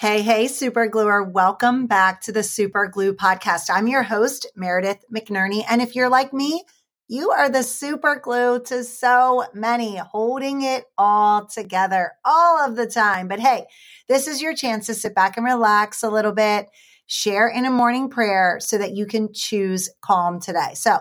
[0.00, 1.24] Hey, hey, super gluer.
[1.24, 3.64] Welcome back to the Super Glue podcast.
[3.68, 5.64] I'm your host, Meredith McNerney.
[5.68, 6.62] And if you're like me,
[7.08, 12.86] you are the super glue to so many, holding it all together all of the
[12.86, 13.26] time.
[13.26, 13.64] But hey,
[14.08, 16.68] this is your chance to sit back and relax a little bit,
[17.08, 20.74] share in a morning prayer so that you can choose calm today.
[20.74, 20.98] So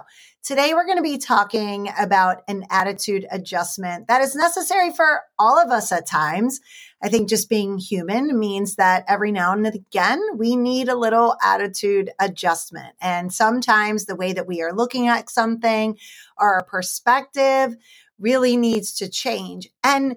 [0.47, 5.59] Today, we're going to be talking about an attitude adjustment that is necessary for all
[5.59, 6.61] of us at times.
[7.03, 11.35] I think just being human means that every now and again, we need a little
[11.43, 12.95] attitude adjustment.
[13.01, 15.97] And sometimes the way that we are looking at something,
[16.37, 17.75] our perspective
[18.17, 19.67] really needs to change.
[19.83, 20.15] And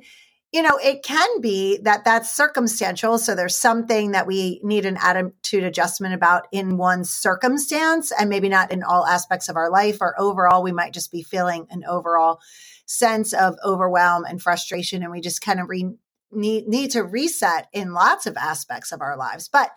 [0.52, 3.18] you know, it can be that that's circumstantial.
[3.18, 8.48] So there's something that we need an attitude adjustment about in one circumstance and maybe
[8.48, 11.84] not in all aspects of our life or overall, we might just be feeling an
[11.88, 12.40] overall
[12.84, 15.04] sense of overwhelm and frustration.
[15.04, 15.94] And we just kind of re-
[16.32, 19.48] need, need to reset in lots of aspects of our lives.
[19.48, 19.70] But,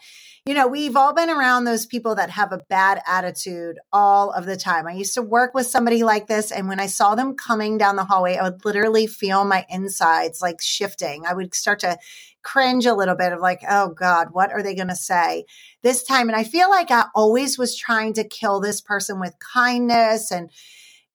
[0.46, 4.46] you know, we've all been around those people that have a bad attitude all of
[4.46, 4.88] the time.
[4.88, 6.52] I used to work with somebody like this.
[6.52, 10.42] And when I saw them coming down the hallway, I would literally feel my insides
[10.42, 11.26] like shifting.
[11.26, 11.98] I would start to
[12.44, 15.46] cringe a little bit of like, oh God, what are they going to say
[15.82, 16.28] this time?
[16.28, 20.50] And I feel like I always was trying to kill this person with kindness and,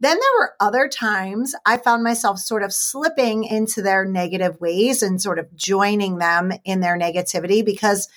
[0.00, 5.02] then there were other times I found myself sort of slipping into their negative ways
[5.02, 8.08] and sort of joining them in their negativity because,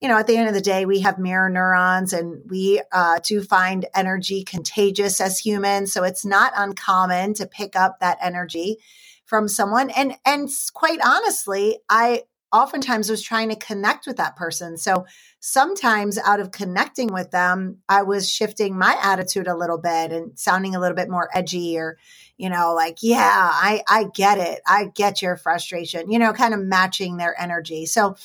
[0.00, 3.18] you know, at the end of the day, we have mirror neurons and we uh,
[3.26, 5.92] do find energy contagious as humans.
[5.92, 8.78] So it's not uncommon to pick up that energy
[9.26, 9.90] from someone.
[9.90, 12.22] And, and quite honestly, I
[12.52, 14.76] oftentimes was trying to connect with that person.
[14.76, 15.06] So
[15.40, 20.38] sometimes out of connecting with them, I was shifting my attitude a little bit and
[20.38, 21.96] sounding a little bit more edgy or,
[22.36, 24.60] you know, like, yeah, I, I get it.
[24.66, 27.86] I get your frustration, you know, kind of matching their energy.
[27.86, 28.16] So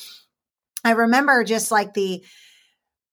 [0.84, 2.22] I remember just like the,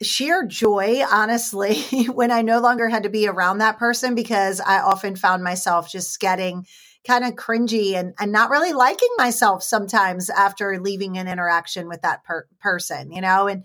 [0.02, 1.82] sheer joy, honestly,
[2.14, 5.90] when I no longer had to be around that person because I often found myself
[5.90, 6.66] just getting
[7.06, 12.02] kind of cringy and, and not really liking myself sometimes after leaving an interaction with
[12.02, 13.48] that per- person, you know?
[13.48, 13.64] And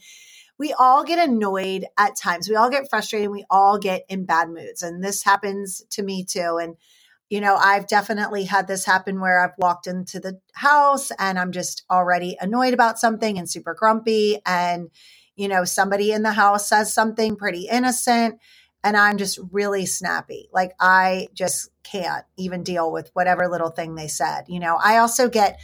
[0.58, 2.48] we all get annoyed at times.
[2.48, 3.30] We all get frustrated.
[3.30, 4.82] We all get in bad moods.
[4.82, 6.58] And this happens to me too.
[6.60, 6.76] And,
[7.30, 11.52] you know, I've definitely had this happen where I've walked into the house and I'm
[11.52, 14.38] just already annoyed about something and super grumpy.
[14.44, 14.90] And,
[15.34, 18.38] you know, somebody in the house says something pretty innocent
[18.82, 20.48] and I'm just really snappy.
[20.52, 24.44] Like I just can't even deal with whatever little thing they said.
[24.48, 25.60] You know, I also get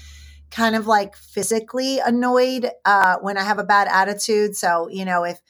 [0.51, 4.57] kind of like physically annoyed uh, when I have a bad attitude.
[4.57, 5.41] So, you know, if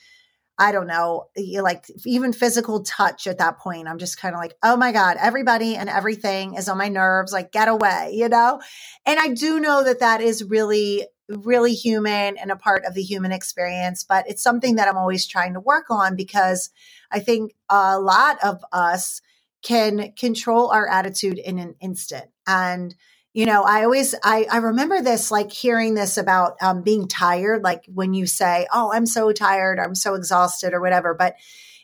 [0.58, 1.26] I don't know,
[1.60, 5.18] like even physical touch at that point, I'm just kind of like, oh my God,
[5.20, 7.32] everybody and everything is on my nerves.
[7.32, 8.60] Like, get away, you know?
[9.04, 13.02] And I do know that that is really really human and a part of the
[13.02, 16.70] human experience, but it's something that I'm always trying to work on because
[17.10, 19.20] I think a lot of us
[19.62, 22.26] can control our attitude in an instant.
[22.46, 22.94] And,
[23.32, 27.64] you know, I always, I, I remember this, like hearing this about um, being tired,
[27.64, 31.14] like when you say, oh, I'm so tired, or, I'm so exhausted or whatever.
[31.14, 31.34] But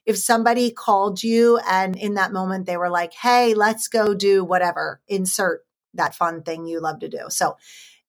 [0.07, 4.45] if somebody called you and in that moment they were like, hey, let's go do
[4.45, 5.65] whatever, insert
[5.95, 7.25] that fun thing you love to do.
[7.29, 7.57] So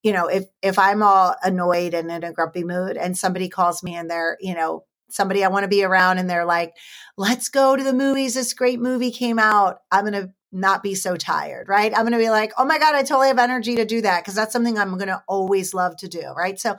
[0.03, 3.83] you know, if if I'm all annoyed and in a grumpy mood and somebody calls
[3.83, 6.75] me and they're, you know, somebody I want to be around and they're like,
[7.17, 8.35] "Let's go to the movies.
[8.35, 11.93] This great movie came out." I'm going to not be so tired, right?
[11.93, 14.23] I'm going to be like, "Oh my god, I totally have energy to do that"
[14.23, 16.59] because that's something I'm going to always love to do, right?
[16.59, 16.77] So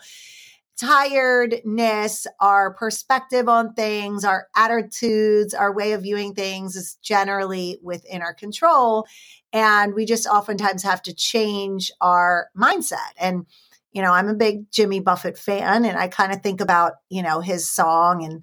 [0.81, 8.23] tiredness, our perspective on things, our attitudes, our way of viewing things is generally within
[8.23, 9.07] our control.
[9.53, 13.13] And we just oftentimes have to change our mindset.
[13.19, 13.47] And,
[13.93, 17.23] you know, I'm a big Jimmy Buffett fan, and I kind of think about, you
[17.23, 18.43] know, his song and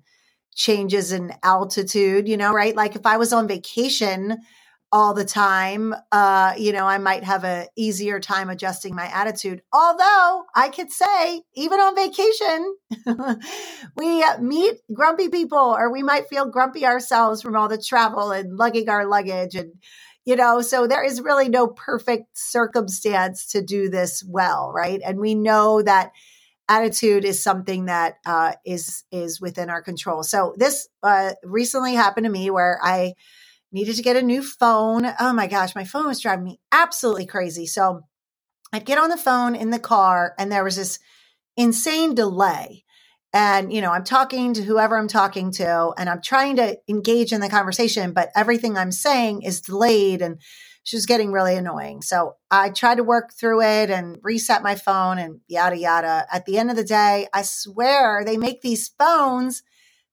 [0.55, 2.75] changes in altitude, you know, right?
[2.75, 4.37] Like if I was on vacation,
[4.93, 9.61] all the time, uh, you know, I might have a easier time adjusting my attitude.
[9.71, 12.75] Although I could say, even on vacation,
[13.95, 18.57] we meet grumpy people, or we might feel grumpy ourselves from all the travel and
[18.57, 19.73] lugging our luggage and
[20.23, 25.01] you know so there is really no perfect circumstance to do this well right?
[25.03, 26.11] And we know that
[26.67, 30.23] attitude is something that uh, is is within our control.
[30.23, 33.13] So this uh, recently happened to me where i
[33.71, 35.05] needed to get a new phone.
[35.19, 37.65] Oh my gosh my phone was driving me absolutely crazy.
[37.65, 38.01] So
[38.73, 40.99] i'd get on the phone in the car and there was this
[41.57, 42.83] insane delay.
[43.33, 47.31] And you know i'm talking to whoever i'm talking to and i'm trying to engage
[47.31, 50.41] in the conversation but everything i'm saying is delayed and
[50.83, 52.01] she was getting really annoying.
[52.01, 56.25] So i tried to work through it and reset my phone and yada yada.
[56.31, 59.63] At the end of the day i swear they make these phones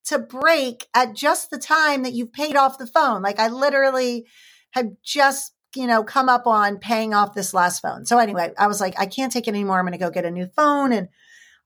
[0.08, 4.26] to break at just the time that you've paid off the phone like i literally
[4.70, 8.66] had just you know come up on paying off this last phone so anyway i
[8.66, 10.92] was like i can't take it anymore i'm going to go get a new phone
[10.92, 11.08] and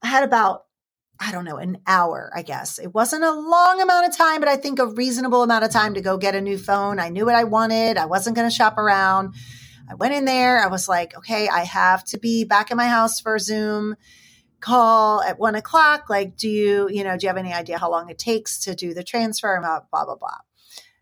[0.03, 0.63] i had about
[1.25, 2.81] I don't know, an hour, I guess.
[2.81, 5.95] It wasn't a long amount of time, but I think a reasonable amount of time
[5.95, 6.99] to go get a new phone.
[6.99, 7.97] I knew what I wanted.
[7.97, 9.35] I wasn't going to shop around.
[9.89, 10.59] I went in there.
[10.59, 13.95] I was like, okay, I have to be back in my house for Zoom
[14.63, 16.09] call at one o'clock.
[16.09, 18.75] Like, do you, you know, do you have any idea how long it takes to
[18.75, 19.59] do the transfer?
[19.61, 20.39] Blah, blah, blah.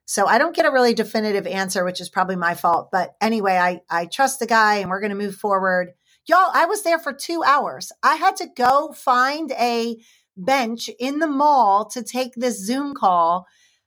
[0.07, 2.89] So I don't get a really definitive answer, which is probably my fault.
[2.91, 5.93] But anyway, I, I trust the guy and we're going to move forward.
[6.27, 7.93] Y'all, I was there for two hours.
[8.03, 9.99] I had to go find a
[10.37, 13.47] bench in the mall to take this Zoom call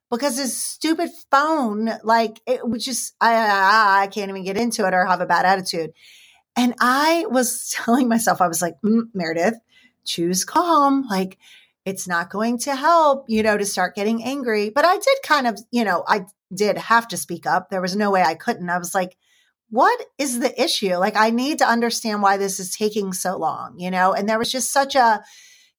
[0.09, 4.87] because his stupid phone, like, it was just, I, I, I can't even get into
[4.87, 5.91] it or have a bad attitude.
[6.55, 9.55] And I was telling myself, I was like, mm, Meredith,
[10.05, 11.05] choose calm.
[11.09, 11.37] Like,
[11.85, 14.69] it's not going to help, you know, to start getting angry.
[14.69, 17.69] But I did kind of, you know, I did have to speak up.
[17.69, 18.69] There was no way I couldn't.
[18.69, 19.17] I was like,
[19.69, 20.95] what is the issue?
[20.95, 24.13] Like, I need to understand why this is taking so long, you know?
[24.13, 25.23] And there was just such a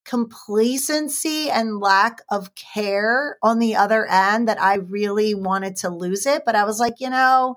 [0.04, 6.26] complacency and lack of care on the other end that I really wanted to lose
[6.26, 6.42] it.
[6.44, 7.54] But I was like, you know,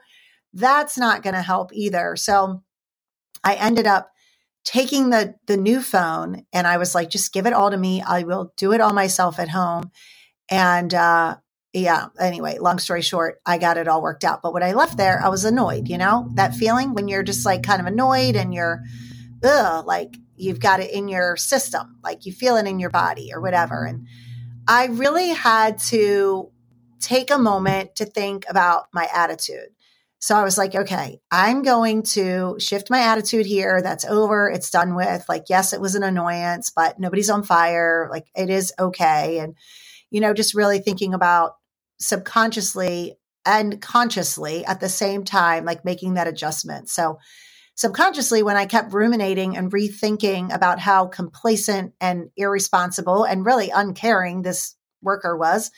[0.53, 2.15] that's not going to help either.
[2.15, 2.63] So
[3.47, 4.11] I ended up
[4.65, 8.01] taking the the new phone and I was like, just give it all to me.
[8.01, 9.91] I will do it all myself at home.
[10.49, 11.38] And uh,
[11.71, 14.41] yeah, anyway, long story short, I got it all worked out.
[14.41, 17.45] But when I left there, I was annoyed, you know, that feeling when you're just
[17.45, 18.83] like kind of annoyed and you're,
[19.44, 23.31] ugh, like you've got it in your system, like you feel it in your body
[23.33, 23.85] or whatever.
[23.85, 24.07] And
[24.67, 26.51] I really had to
[26.99, 29.69] take a moment to think about my attitude.
[30.19, 33.81] So I was like, okay, I'm going to shift my attitude here.
[33.81, 34.49] That's over.
[34.49, 35.23] It's done with.
[35.29, 38.07] Like, yes, it was an annoyance, but nobody's on fire.
[38.11, 39.39] Like, it is okay.
[39.39, 39.55] And,
[40.09, 41.53] you know, just really thinking about
[41.99, 43.13] subconsciously
[43.45, 46.89] and consciously at the same time, like making that adjustment.
[46.89, 47.19] So,
[47.75, 54.41] subconsciously, when I kept ruminating and rethinking about how complacent and irresponsible and really uncaring
[54.41, 55.69] this worker was,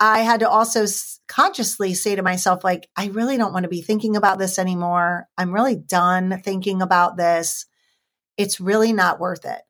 [0.00, 0.86] I had to also
[1.28, 5.28] consciously say to myself, like, I really don't want to be thinking about this anymore.
[5.36, 7.66] I'm really done thinking about this.
[8.38, 9.60] It's really not worth it.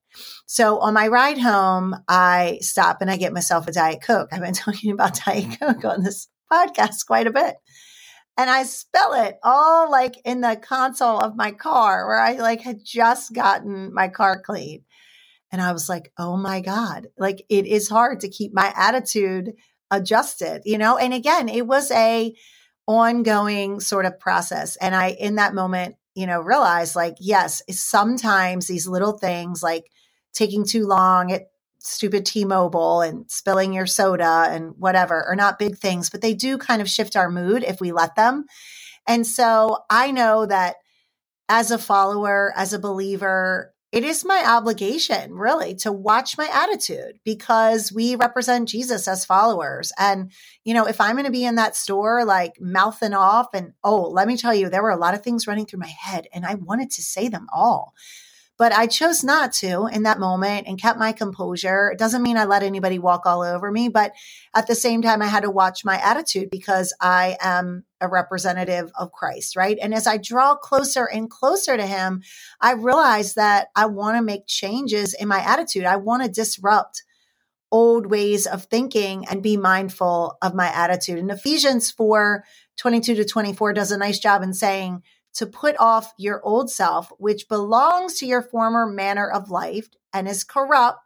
[0.46, 4.28] So on my ride home, I stop and I get myself a Diet Coke.
[4.32, 5.58] I've been talking about Diet mm.
[5.58, 7.56] Coke on this podcast quite a bit.
[8.36, 12.62] And I spill it all like in the console of my car where I like
[12.62, 14.84] had just gotten my car clean.
[15.52, 19.52] And I was like, oh my God, like it is hard to keep my attitude
[19.90, 20.96] adjusted, you know?
[20.96, 22.34] And again, it was a
[22.86, 24.76] ongoing sort of process.
[24.76, 29.90] And I, in that moment, you know, realized like, yes, sometimes these little things like
[30.32, 31.46] taking too long at
[31.78, 36.58] stupid T-Mobile and spilling your soda and whatever are not big things, but they do
[36.58, 38.44] kind of shift our mood if we let them.
[39.06, 40.76] And so I know that
[41.48, 47.18] as a follower, as a believer, it is my obligation really to watch my attitude
[47.24, 49.92] because we represent Jesus as followers.
[49.98, 50.30] And,
[50.64, 54.02] you know, if I'm going to be in that store like mouthing off and, oh,
[54.02, 56.46] let me tell you, there were a lot of things running through my head and
[56.46, 57.94] I wanted to say them all.
[58.60, 61.92] But I chose not to in that moment and kept my composure.
[61.92, 64.12] It doesn't mean I let anybody walk all over me, but
[64.54, 68.92] at the same time, I had to watch my attitude because I am a representative
[68.98, 69.78] of Christ, right?
[69.80, 72.20] And as I draw closer and closer to Him,
[72.60, 75.86] I realize that I want to make changes in my attitude.
[75.86, 77.02] I want to disrupt
[77.72, 81.18] old ways of thinking and be mindful of my attitude.
[81.18, 82.44] And Ephesians 4
[82.76, 85.02] 22 to 24 does a nice job in saying,
[85.34, 90.28] to put off your old self, which belongs to your former manner of life and
[90.28, 91.00] is corrupt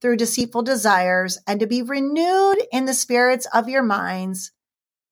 [0.00, 4.52] through deceitful desires, and to be renewed in the spirits of your minds,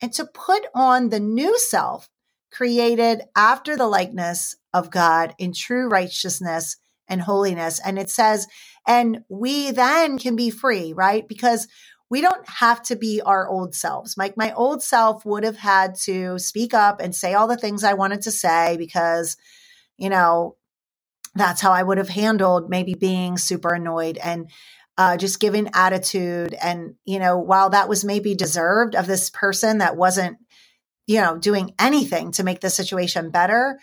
[0.02, 2.10] and to put on the new self
[2.50, 6.76] created after the likeness of God in true righteousness
[7.08, 7.80] and holiness.
[7.82, 8.46] And it says,
[8.86, 11.26] and we then can be free, right?
[11.26, 11.68] Because
[12.12, 14.18] we don't have to be our old selves.
[14.18, 17.84] Like my old self would have had to speak up and say all the things
[17.84, 19.38] I wanted to say because,
[19.96, 20.56] you know,
[21.34, 24.50] that's how I would have handled maybe being super annoyed and
[24.98, 26.52] uh, just giving attitude.
[26.52, 30.36] And, you know, while that was maybe deserved of this person that wasn't,
[31.06, 33.78] you know, doing anything to make the situation better,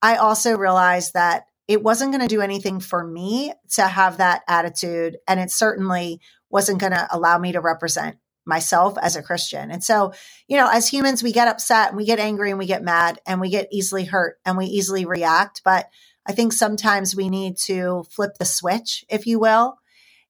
[0.00, 4.40] I also realized that it wasn't going to do anything for me to have that
[4.48, 5.18] attitude.
[5.28, 6.22] And it certainly
[6.54, 9.72] wasn't going to allow me to represent myself as a Christian.
[9.72, 10.12] And so,
[10.46, 13.20] you know, as humans, we get upset and we get angry and we get mad
[13.26, 15.62] and we get easily hurt and we easily react.
[15.64, 15.88] But
[16.24, 19.78] I think sometimes we need to flip the switch, if you will.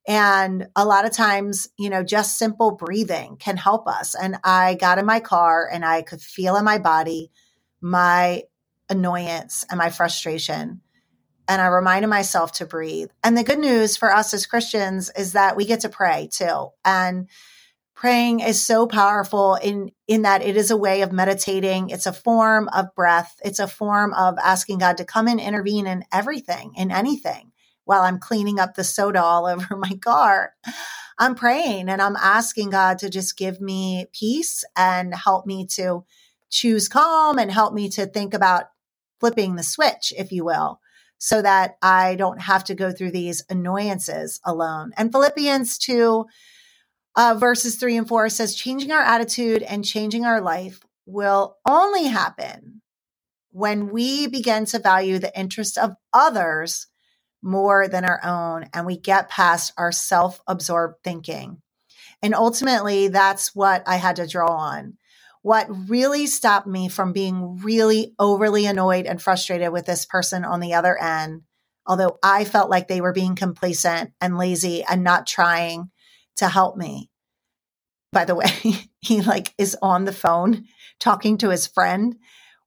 [0.08, 4.14] And a lot of times, you know, just simple breathing can help us.
[4.14, 7.30] And I got in my car and I could feel in my body
[7.82, 8.44] my
[8.88, 10.80] annoyance and my frustration.
[11.48, 13.10] And I reminded myself to breathe.
[13.22, 16.68] And the good news for us as Christians is that we get to pray too.
[16.84, 17.28] And
[17.94, 22.12] praying is so powerful in in that it is a way of meditating it's a
[22.12, 26.72] form of breath it's a form of asking god to come and intervene in everything
[26.76, 27.52] in anything
[27.84, 30.54] while i'm cleaning up the soda all over my car
[31.18, 36.04] i'm praying and i'm asking god to just give me peace and help me to
[36.50, 38.64] choose calm and help me to think about
[39.20, 40.80] flipping the switch if you will
[41.24, 46.26] so that i don't have to go through these annoyances alone and philippians 2
[47.16, 52.06] uh, verses three and four says, changing our attitude and changing our life will only
[52.06, 52.80] happen
[53.50, 56.88] when we begin to value the interest of others
[57.40, 61.60] more than our own and we get past our self absorbed thinking.
[62.22, 64.96] And ultimately, that's what I had to draw on.
[65.44, 70.58] What really stopped me from being really overly annoyed and frustrated with this person on
[70.58, 71.42] the other end,
[71.86, 75.90] although I felt like they were being complacent and lazy and not trying
[76.36, 77.10] to help me.
[78.10, 78.46] By the way,
[79.02, 80.64] he like is on the phone
[80.98, 82.16] talking to his friend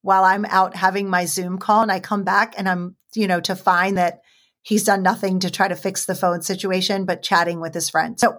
[0.03, 3.41] while I'm out having my Zoom call and I come back and I'm, you know,
[3.41, 4.19] to find that
[4.61, 8.19] he's done nothing to try to fix the phone situation, but chatting with his friend.
[8.19, 8.37] So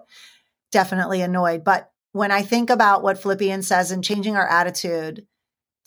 [0.70, 1.64] definitely annoyed.
[1.64, 5.24] But when I think about what Philippians says and changing our attitude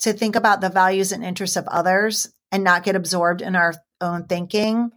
[0.00, 3.74] to think about the values and interests of others and not get absorbed in our
[4.00, 4.90] own thinking,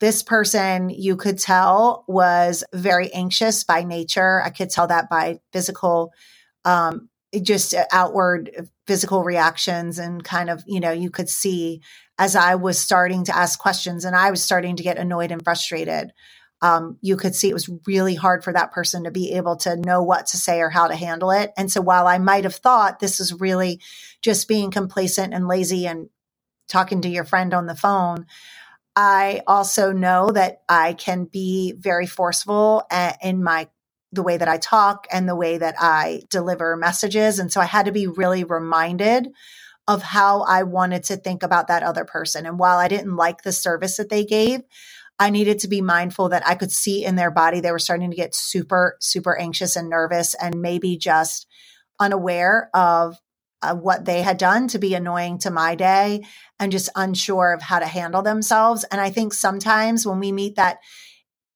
[0.00, 4.42] this person you could tell was very anxious by nature.
[4.42, 6.12] I could tell that by physical,
[6.66, 7.08] um,
[7.40, 11.80] just outward physical reactions and kind of, you know, you could see
[12.18, 15.42] as I was starting to ask questions and I was starting to get annoyed and
[15.42, 16.12] frustrated.
[16.62, 19.76] Um, you could see it was really hard for that person to be able to
[19.76, 21.52] know what to say or how to handle it.
[21.56, 23.80] And so while I might have thought this is really
[24.22, 26.08] just being complacent and lazy and
[26.68, 28.26] talking to your friend on the phone,
[28.94, 32.84] I also know that I can be very forceful
[33.22, 33.68] in my
[34.14, 37.64] the way that I talk and the way that I deliver messages and so I
[37.64, 39.28] had to be really reminded
[39.88, 43.42] of how I wanted to think about that other person and while I didn't like
[43.42, 44.60] the service that they gave
[45.22, 48.10] I needed to be mindful that I could see in their body they were starting
[48.10, 51.46] to get super super anxious and nervous and maybe just
[52.00, 53.20] unaware of
[53.62, 56.24] uh, what they had done to be annoying to my day
[56.58, 58.82] and just unsure of how to handle themselves.
[58.90, 60.78] And I think sometimes when we meet that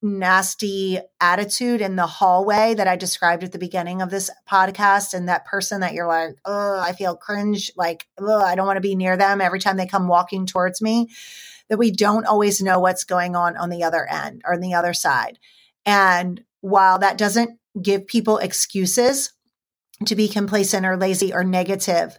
[0.00, 5.28] nasty attitude in the hallway that I described at the beginning of this podcast, and
[5.28, 8.80] that person that you're like, oh, I feel cringe, like, oh, I don't want to
[8.82, 11.08] be near them every time they come walking towards me,
[11.68, 14.74] that we don't always know what's going on on the other end or on the
[14.74, 15.38] other side.
[15.84, 19.32] And while that doesn't give people excuses
[20.04, 22.18] to be complacent or lazy or negative.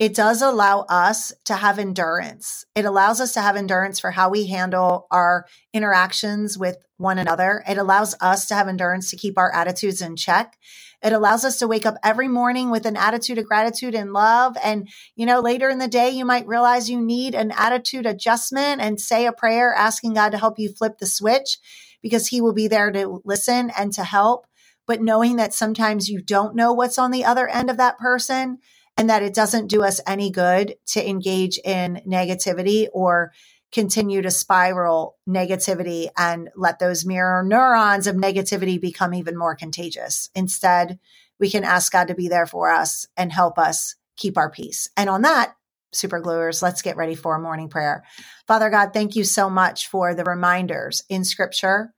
[0.00, 2.64] It does allow us to have endurance.
[2.74, 7.62] It allows us to have endurance for how we handle our interactions with one another.
[7.68, 10.56] It allows us to have endurance to keep our attitudes in check.
[11.00, 14.56] It allows us to wake up every morning with an attitude of gratitude and love.
[14.64, 18.80] And, you know, later in the day, you might realize you need an attitude adjustment
[18.80, 21.56] and say a prayer asking God to help you flip the switch
[22.02, 24.46] because he will be there to listen and to help
[24.86, 28.58] but knowing that sometimes you don't know what's on the other end of that person
[28.96, 33.32] and that it doesn't do us any good to engage in negativity or
[33.72, 40.30] continue to spiral negativity and let those mirror neurons of negativity become even more contagious.
[40.34, 40.98] Instead,
[41.40, 44.88] we can ask God to be there for us and help us keep our peace.
[44.96, 45.56] And on that,
[45.92, 48.04] super gluers, let's get ready for a morning prayer.
[48.46, 51.92] Father God, thank you so much for the reminders in scripture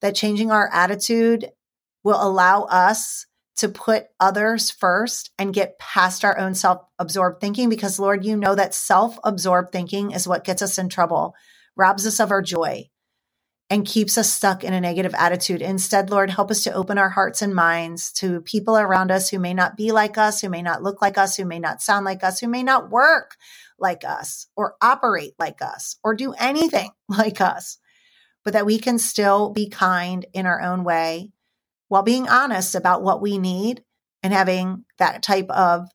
[0.00, 1.50] that changing our attitude
[2.04, 3.26] will allow us
[3.58, 8.36] to put others first and get past our own self absorbed thinking because, Lord, you
[8.36, 11.34] know that self absorbed thinking is what gets us in trouble,
[11.76, 12.88] robs us of our joy,
[13.68, 15.60] and keeps us stuck in a negative attitude.
[15.60, 19.40] Instead, Lord, help us to open our hearts and minds to people around us who
[19.40, 22.04] may not be like us, who may not look like us, who may not sound
[22.04, 23.36] like us, who may not work
[23.78, 27.78] like us or operate like us or do anything like us,
[28.44, 31.32] but that we can still be kind in our own way
[31.88, 33.82] while being honest about what we need
[34.22, 35.88] and having that type of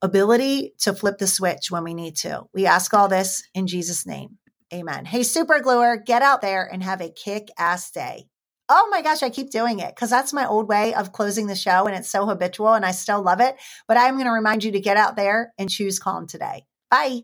[0.00, 2.42] ability to flip the switch when we need to.
[2.52, 4.38] We ask all this in Jesus' name.
[4.72, 5.04] Amen.
[5.04, 8.26] Hey, super gluer, get out there and have a kick ass day.
[8.68, 11.54] Oh my gosh, I keep doing it because that's my old way of closing the
[11.54, 13.56] show and it's so habitual and I still love it.
[13.86, 16.64] But I'm going to remind you to get out there and choose calm today.
[16.90, 17.22] Bye.